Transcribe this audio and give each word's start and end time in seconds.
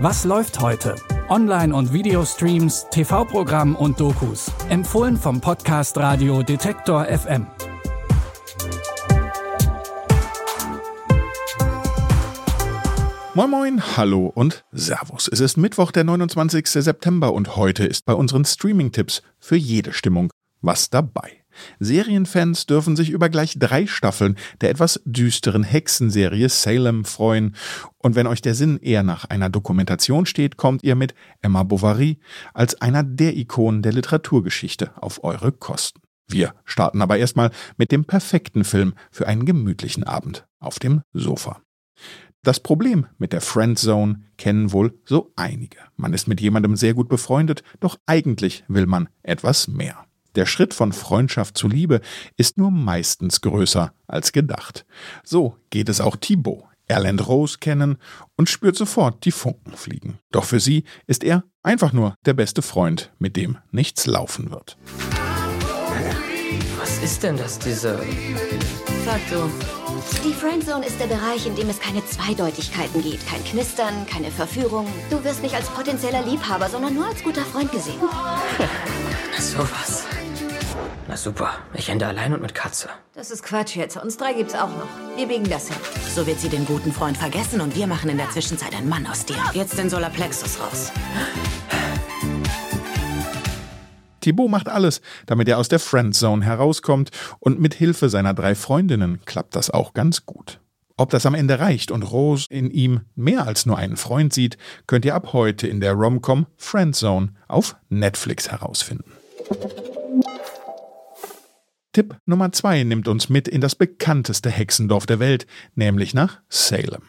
Was 0.00 0.24
läuft 0.24 0.60
heute? 0.60 0.94
Online- 1.28 1.74
und 1.74 1.92
Videostreams, 1.92 2.86
TV-Programm 2.92 3.74
und 3.74 3.98
Dokus. 3.98 4.48
Empfohlen 4.68 5.16
vom 5.16 5.40
Podcast 5.40 5.98
Radio 5.98 6.44
Detektor 6.44 7.04
FM. 7.06 7.48
Moin 13.34 13.50
Moin, 13.50 13.96
hallo 13.96 14.30
und 14.32 14.64
Servus. 14.70 15.26
Es 15.26 15.40
ist 15.40 15.56
Mittwoch, 15.56 15.90
der 15.90 16.04
29. 16.04 16.64
September 16.68 17.32
und 17.32 17.56
heute 17.56 17.84
ist 17.84 18.04
bei 18.04 18.14
unseren 18.14 18.44
Streaming-Tipps 18.44 19.22
für 19.40 19.56
jede 19.56 19.92
Stimmung 19.92 20.30
was 20.60 20.90
dabei. 20.90 21.44
Serienfans 21.78 22.66
dürfen 22.66 22.96
sich 22.96 23.10
über 23.10 23.28
gleich 23.28 23.58
drei 23.58 23.86
Staffeln 23.86 24.36
der 24.60 24.70
etwas 24.70 25.00
düsteren 25.04 25.62
Hexenserie 25.62 26.48
Salem 26.48 27.04
freuen. 27.04 27.54
Und 27.98 28.14
wenn 28.14 28.26
euch 28.26 28.42
der 28.42 28.54
Sinn 28.54 28.78
eher 28.78 29.02
nach 29.02 29.24
einer 29.24 29.50
Dokumentation 29.50 30.26
steht, 30.26 30.56
kommt 30.56 30.82
ihr 30.82 30.94
mit 30.94 31.14
Emma 31.42 31.62
Bovary 31.62 32.18
als 32.54 32.80
einer 32.80 33.02
der 33.02 33.36
Ikonen 33.36 33.82
der 33.82 33.92
Literaturgeschichte 33.92 34.90
auf 34.96 35.24
eure 35.24 35.52
Kosten. 35.52 36.00
Wir 36.30 36.54
starten 36.64 37.00
aber 37.00 37.16
erstmal 37.16 37.50
mit 37.78 37.90
dem 37.90 38.04
perfekten 38.04 38.64
Film 38.64 38.94
für 39.10 39.26
einen 39.26 39.46
gemütlichen 39.46 40.04
Abend 40.04 40.46
auf 40.60 40.78
dem 40.78 41.00
Sofa. 41.12 41.62
Das 42.42 42.60
Problem 42.60 43.06
mit 43.18 43.32
der 43.32 43.40
Friendzone 43.40 44.22
kennen 44.36 44.72
wohl 44.72 44.98
so 45.04 45.32
einige. 45.36 45.78
Man 45.96 46.12
ist 46.12 46.28
mit 46.28 46.40
jemandem 46.40 46.76
sehr 46.76 46.94
gut 46.94 47.08
befreundet, 47.08 47.62
doch 47.80 47.98
eigentlich 48.06 48.64
will 48.68 48.86
man 48.86 49.08
etwas 49.22 49.68
mehr. 49.68 50.07
Der 50.38 50.46
Schritt 50.46 50.72
von 50.72 50.92
Freundschaft 50.92 51.58
zu 51.58 51.66
Liebe 51.66 52.00
ist 52.36 52.58
nur 52.58 52.70
meistens 52.70 53.40
größer 53.40 53.92
als 54.06 54.30
gedacht. 54.30 54.86
So 55.24 55.56
geht 55.70 55.88
es 55.88 56.00
auch 56.00 56.14
Thibaut. 56.14 56.62
Er 56.86 57.00
lernt 57.00 57.26
Rose 57.26 57.58
kennen 57.58 57.98
und 58.36 58.48
spürt 58.48 58.76
sofort 58.76 59.24
die 59.24 59.32
Funken 59.32 59.72
fliegen. 59.72 60.20
Doch 60.30 60.44
für 60.44 60.60
sie 60.60 60.84
ist 61.08 61.24
er 61.24 61.42
einfach 61.64 61.92
nur 61.92 62.14
der 62.24 62.34
beste 62.34 62.62
Freund, 62.62 63.10
mit 63.18 63.34
dem 63.36 63.58
nichts 63.72 64.06
laufen 64.06 64.52
wird. 64.52 64.78
Was 66.78 67.02
ist 67.02 67.24
denn 67.24 67.36
das, 67.36 67.58
diese... 67.58 67.98
Sag 69.04 69.20
du. 69.30 69.50
Die 70.24 70.34
Friendzone 70.34 70.86
ist 70.86 71.00
der 71.00 71.06
Bereich, 71.06 71.46
in 71.46 71.56
dem 71.56 71.68
es 71.68 71.80
keine 71.80 72.06
Zweideutigkeiten 72.06 73.02
gibt. 73.02 73.26
Kein 73.26 73.42
Knistern, 73.42 74.06
keine 74.06 74.30
Verführung. 74.30 74.86
Du 75.10 75.24
wirst 75.24 75.42
nicht 75.42 75.56
als 75.56 75.68
potenzieller 75.70 76.24
Liebhaber, 76.24 76.68
sondern 76.68 76.94
nur 76.94 77.06
als 77.06 77.24
guter 77.24 77.44
Freund 77.44 77.72
gesehen. 77.72 77.98
Na 79.34 79.40
sowas. 79.42 80.07
Na 81.08 81.16
super, 81.16 81.52
ich 81.72 81.88
ende 81.88 82.06
allein 82.06 82.34
und 82.34 82.42
mit 82.42 82.54
Katze. 82.54 82.90
Das 83.14 83.30
ist 83.30 83.42
Quatsch 83.42 83.76
jetzt. 83.76 83.96
Uns 83.96 84.18
drei 84.18 84.34
gibt's 84.34 84.54
auch 84.54 84.68
noch. 84.68 84.88
Wir 85.16 85.26
biegen 85.26 85.48
das 85.48 85.68
hin. 85.68 85.76
So 86.14 86.26
wird 86.26 86.38
sie 86.38 86.50
den 86.50 86.66
guten 86.66 86.92
Freund 86.92 87.16
vergessen 87.16 87.62
und 87.62 87.74
wir 87.74 87.86
machen 87.86 88.10
in 88.10 88.18
der 88.18 88.28
Zwischenzeit 88.28 88.74
einen 88.76 88.90
Mann 88.90 89.06
aus 89.06 89.24
dir. 89.24 89.36
Jetzt 89.54 89.78
den 89.78 89.88
Solarplexus 89.88 90.60
raus. 90.60 90.92
Thibaut 94.20 94.50
macht 94.50 94.68
alles, 94.68 95.00
damit 95.24 95.48
er 95.48 95.56
aus 95.56 95.68
der 95.68 95.78
Friendzone 95.78 96.44
herauskommt 96.44 97.08
und 97.38 97.58
mit 97.58 97.72
Hilfe 97.72 98.10
seiner 98.10 98.34
drei 98.34 98.54
Freundinnen 98.54 99.20
klappt 99.24 99.56
das 99.56 99.70
auch 99.70 99.94
ganz 99.94 100.26
gut. 100.26 100.60
Ob 100.98 101.08
das 101.08 101.24
am 101.24 101.34
Ende 101.34 101.58
reicht 101.58 101.90
und 101.90 102.02
Rose 102.02 102.48
in 102.50 102.70
ihm 102.70 103.00
mehr 103.14 103.46
als 103.46 103.64
nur 103.64 103.78
einen 103.78 103.96
Freund 103.96 104.34
sieht, 104.34 104.58
könnt 104.86 105.06
ihr 105.06 105.14
ab 105.14 105.32
heute 105.32 105.68
in 105.68 105.80
der 105.80 105.94
Romcom 105.94 106.46
Friendzone 106.58 107.32
auf 107.46 107.76
Netflix 107.88 108.50
herausfinden. 108.50 109.10
Tipp 111.98 112.16
Nummer 112.26 112.52
zwei 112.52 112.84
nimmt 112.84 113.08
uns 113.08 113.28
mit 113.28 113.48
in 113.48 113.60
das 113.60 113.74
bekannteste 113.74 114.50
Hexendorf 114.50 115.04
der 115.04 115.18
Welt, 115.18 115.48
nämlich 115.74 116.14
nach 116.14 116.38
Salem. 116.48 117.02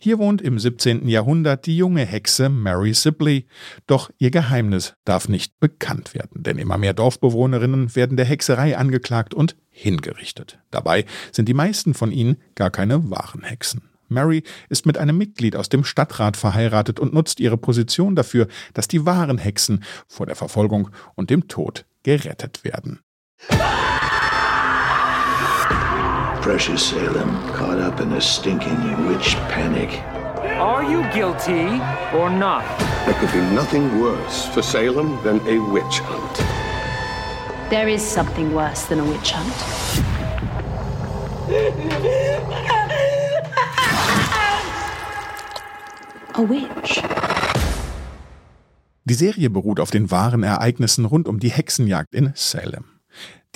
Hier 0.00 0.18
wohnt 0.18 0.42
im 0.42 0.58
17. 0.58 1.06
Jahrhundert 1.06 1.66
die 1.66 1.76
junge 1.76 2.04
Hexe 2.04 2.48
Mary 2.48 2.94
Sibley, 2.94 3.46
doch 3.86 4.10
ihr 4.18 4.32
Geheimnis 4.32 4.94
darf 5.04 5.28
nicht 5.28 5.60
bekannt 5.60 6.14
werden, 6.14 6.42
denn 6.42 6.58
immer 6.58 6.78
mehr 6.78 6.94
Dorfbewohnerinnen 6.94 7.94
werden 7.94 8.16
der 8.16 8.26
Hexerei 8.26 8.76
angeklagt 8.76 9.34
und 9.34 9.54
hingerichtet. 9.70 10.58
Dabei 10.72 11.04
sind 11.30 11.48
die 11.48 11.54
meisten 11.54 11.94
von 11.94 12.10
ihnen 12.10 12.38
gar 12.56 12.72
keine 12.72 13.08
wahren 13.10 13.44
Hexen. 13.44 13.82
Mary 14.08 14.42
ist 14.68 14.84
mit 14.84 14.98
einem 14.98 15.16
Mitglied 15.16 15.54
aus 15.54 15.68
dem 15.68 15.84
Stadtrat 15.84 16.36
verheiratet 16.36 16.98
und 16.98 17.14
nutzt 17.14 17.38
ihre 17.38 17.56
Position 17.56 18.16
dafür, 18.16 18.48
dass 18.72 18.88
die 18.88 19.06
wahren 19.06 19.38
Hexen 19.38 19.84
vor 20.08 20.26
der 20.26 20.34
Verfolgung 20.34 20.90
und 21.14 21.30
dem 21.30 21.46
Tod 21.46 21.86
gerettet 22.02 22.64
werden. 22.64 22.98
Precious 26.44 26.90
Salem, 26.90 27.30
caught 27.54 27.78
up 27.78 28.02
in 28.02 28.12
a 28.12 28.20
stinking 28.20 29.06
witch 29.06 29.34
panic. 29.48 30.02
Are 30.60 30.84
you 30.84 31.00
guilty 31.10 31.80
or 32.12 32.28
not? 32.28 32.66
There 33.06 33.14
could 33.14 33.32
be 33.32 33.40
nothing 33.54 33.98
worse 33.98 34.44
for 34.52 34.60
Salem 34.60 35.18
than 35.24 35.40
a 35.48 35.58
witch 35.72 36.00
hunt. 36.00 36.36
There 37.70 37.88
is 37.88 38.02
something 38.02 38.52
worse 38.54 38.84
than 38.84 39.00
a 39.00 39.04
witch 39.04 39.32
hunt. 39.32 39.56
A 46.34 46.42
witch. 46.42 47.02
Die 49.06 49.14
Serie 49.14 49.48
beruht 49.48 49.80
auf 49.80 49.90
den 49.90 50.10
wahren 50.10 50.42
Ereignissen 50.42 51.06
rund 51.06 51.26
um 51.26 51.38
die 51.40 51.50
Hexenjagd 51.50 52.14
in 52.14 52.32
Salem. 52.34 52.93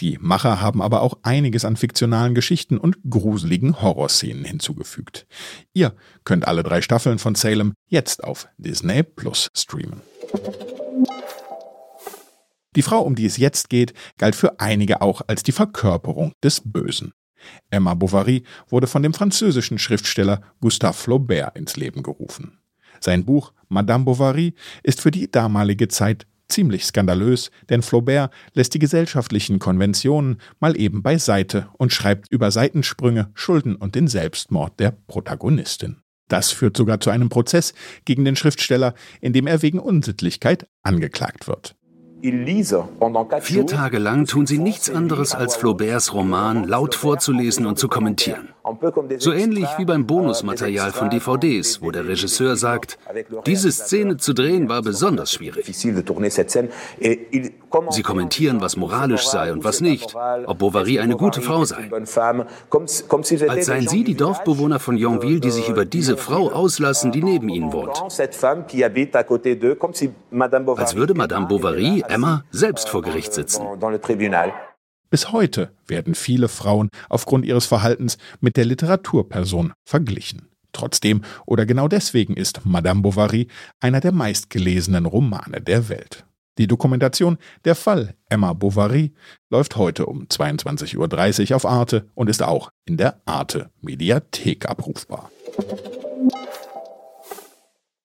Die 0.00 0.16
Macher 0.20 0.60
haben 0.60 0.80
aber 0.80 1.02
auch 1.02 1.18
einiges 1.22 1.64
an 1.64 1.76
fiktionalen 1.76 2.34
Geschichten 2.34 2.78
und 2.78 2.98
gruseligen 3.08 3.82
Horrorszenen 3.82 4.44
hinzugefügt. 4.44 5.26
Ihr 5.72 5.94
könnt 6.24 6.46
alle 6.46 6.62
drei 6.62 6.82
Staffeln 6.82 7.18
von 7.18 7.34
Salem 7.34 7.74
jetzt 7.88 8.22
auf 8.22 8.48
Disney 8.58 9.02
Plus 9.02 9.50
streamen. 9.54 10.02
Die 12.76 12.82
Frau, 12.82 13.00
um 13.00 13.16
die 13.16 13.26
es 13.26 13.38
jetzt 13.38 13.70
geht, 13.70 13.92
galt 14.18 14.36
für 14.36 14.60
einige 14.60 15.00
auch 15.00 15.22
als 15.26 15.42
die 15.42 15.52
Verkörperung 15.52 16.32
des 16.44 16.62
Bösen. 16.64 17.12
Emma 17.70 17.94
Bovary 17.94 18.44
wurde 18.68 18.86
von 18.86 19.02
dem 19.02 19.14
französischen 19.14 19.78
Schriftsteller 19.78 20.42
Gustave 20.60 20.94
Flaubert 20.94 21.56
ins 21.56 21.76
Leben 21.76 22.02
gerufen. 22.02 22.58
Sein 23.00 23.24
Buch 23.24 23.52
Madame 23.68 24.04
Bovary 24.04 24.54
ist 24.82 25.00
für 25.00 25.10
die 25.10 25.30
damalige 25.30 25.88
Zeit 25.88 26.26
ziemlich 26.48 26.84
skandalös, 26.84 27.50
denn 27.68 27.82
Flaubert 27.82 28.32
lässt 28.54 28.74
die 28.74 28.78
gesellschaftlichen 28.78 29.58
Konventionen 29.58 30.40
mal 30.60 30.78
eben 30.78 31.02
beiseite 31.02 31.68
und 31.78 31.92
schreibt 31.92 32.30
über 32.30 32.50
Seitensprünge, 32.50 33.30
Schulden 33.34 33.76
und 33.76 33.94
den 33.94 34.08
Selbstmord 34.08 34.80
der 34.80 34.92
Protagonistin. 35.06 36.02
Das 36.28 36.50
führt 36.50 36.76
sogar 36.76 37.00
zu 37.00 37.10
einem 37.10 37.30
Prozess 37.30 37.74
gegen 38.04 38.24
den 38.24 38.36
Schriftsteller, 38.36 38.94
in 39.20 39.32
dem 39.32 39.46
er 39.46 39.62
wegen 39.62 39.78
Unsittlichkeit 39.78 40.68
angeklagt 40.82 41.48
wird. 41.48 41.74
Vier 43.40 43.66
Tage 43.66 43.98
lang 43.98 44.26
tun 44.26 44.46
sie 44.46 44.58
nichts 44.58 44.90
anderes 44.90 45.34
als 45.34 45.54
Flauberts 45.54 46.12
Roman 46.12 46.64
laut 46.64 46.96
vorzulesen 46.96 47.64
und 47.64 47.78
zu 47.78 47.86
kommentieren. 47.86 48.48
So 49.18 49.32
ähnlich 49.32 49.68
wie 49.76 49.84
beim 49.84 50.06
Bonusmaterial 50.06 50.92
von 50.92 51.10
DVDs, 51.10 51.82
wo 51.82 51.90
der 51.90 52.06
Regisseur 52.06 52.56
sagt, 52.56 52.98
diese 53.46 53.72
Szene 53.72 54.16
zu 54.16 54.32
drehen 54.34 54.68
war 54.68 54.82
besonders 54.82 55.32
schwierig. 55.32 55.66
Sie 57.90 58.02
kommentieren, 58.02 58.60
was 58.60 58.76
moralisch 58.76 59.26
sei 59.26 59.52
und 59.52 59.64
was 59.64 59.80
nicht, 59.80 60.14
ob 60.46 60.58
Bovary 60.58 61.00
eine 61.00 61.16
gute 61.16 61.42
Frau 61.42 61.64
sei. 61.64 61.90
Als 63.48 63.66
seien 63.66 63.88
sie 63.88 64.04
die 64.04 64.14
Dorfbewohner 64.14 64.78
von 64.78 64.96
Yonville, 64.96 65.40
die 65.40 65.50
sich 65.50 65.68
über 65.68 65.84
diese 65.84 66.16
Frau 66.16 66.50
auslassen, 66.50 67.12
die 67.12 67.22
neben 67.22 67.48
ihnen 67.48 67.72
wohnt. 67.72 68.02
Als 70.76 70.96
würde 70.96 71.14
Madame 71.14 71.46
Bovary, 71.46 72.04
Emma, 72.08 72.44
selbst 72.50 72.88
vor 72.88 73.02
Gericht 73.02 73.32
sitzen. 73.34 73.66
Bis 75.10 75.32
heute 75.32 75.72
werden 75.86 76.14
viele 76.14 76.48
Frauen 76.48 76.90
aufgrund 77.08 77.46
ihres 77.46 77.66
Verhaltens 77.66 78.18
mit 78.40 78.56
der 78.56 78.66
Literaturperson 78.66 79.72
verglichen. 79.84 80.48
Trotzdem 80.72 81.22
oder 81.46 81.64
genau 81.64 81.88
deswegen 81.88 82.34
ist 82.34 82.64
Madame 82.64 83.00
Bovary 83.00 83.48
einer 83.80 84.00
der 84.00 84.12
meistgelesenen 84.12 85.06
Romane 85.06 85.62
der 85.62 85.88
Welt. 85.88 86.26
Die 86.58 86.66
Dokumentation 86.66 87.38
Der 87.64 87.74
Fall 87.74 88.14
Emma 88.28 88.52
Bovary 88.52 89.14
läuft 89.48 89.76
heute 89.76 90.06
um 90.06 90.24
22.30 90.24 91.50
Uhr 91.50 91.56
auf 91.56 91.64
Arte 91.64 92.08
und 92.14 92.28
ist 92.28 92.42
auch 92.42 92.70
in 92.84 92.96
der 92.96 93.22
Arte 93.24 93.70
Mediathek 93.80 94.68
abrufbar. 94.68 95.30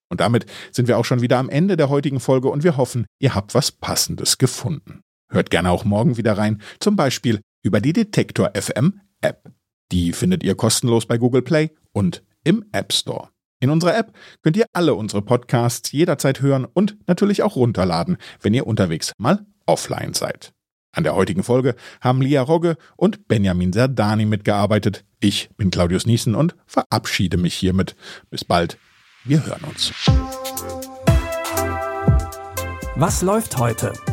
Und 0.09 0.21
damit 0.21 0.45
sind 0.71 0.87
wir 0.87 0.99
auch 0.99 1.05
schon 1.05 1.21
wieder 1.21 1.39
am 1.39 1.49
Ende 1.49 1.75
der 1.75 1.89
heutigen 1.89 2.19
Folge 2.19 2.49
und 2.49 2.63
wir 2.63 2.77
hoffen, 2.77 3.07
ihr 3.19 3.33
habt 3.33 3.55
was 3.55 3.71
Passendes 3.71 4.37
gefunden. 4.37 5.01
Hört 5.33 5.49
gerne 5.49 5.71
auch 5.71 5.83
morgen 5.83 6.15
wieder 6.17 6.37
rein, 6.37 6.61
zum 6.79 6.95
Beispiel 6.95 7.41
über 7.63 7.81
die 7.81 7.91
Detektor 7.91 8.51
FM 8.53 9.01
App. 9.19 9.51
Die 9.91 10.13
findet 10.13 10.43
ihr 10.43 10.53
kostenlos 10.53 11.07
bei 11.07 11.17
Google 11.17 11.41
Play 11.41 11.71
und 11.91 12.23
im 12.43 12.63
App 12.71 12.93
Store. 12.93 13.29
In 13.59 13.71
unserer 13.71 13.97
App 13.97 14.13
könnt 14.43 14.57
ihr 14.57 14.67
alle 14.73 14.93
unsere 14.93 15.23
Podcasts 15.23 15.91
jederzeit 15.91 16.41
hören 16.41 16.65
und 16.65 16.97
natürlich 17.07 17.41
auch 17.41 17.55
runterladen, 17.55 18.17
wenn 18.41 18.53
ihr 18.53 18.67
unterwegs 18.67 19.13
mal 19.17 19.45
offline 19.65 20.13
seid. 20.13 20.53
An 20.91 21.03
der 21.03 21.15
heutigen 21.15 21.41
Folge 21.41 21.75
haben 21.99 22.21
Lia 22.21 22.43
Rogge 22.43 22.77
und 22.95 23.27
Benjamin 23.27 23.73
Serdani 23.73 24.25
mitgearbeitet. 24.25 25.03
Ich 25.19 25.49
bin 25.57 25.71
Claudius 25.71 26.05
Niesen 26.05 26.35
und 26.35 26.55
verabschiede 26.67 27.37
mich 27.37 27.55
hiermit. 27.55 27.95
Bis 28.29 28.45
bald. 28.45 28.77
Wir 29.23 29.43
hören 29.43 29.63
uns. 29.63 29.91
Was 32.95 33.23
läuft 33.23 33.57
heute? 33.57 33.93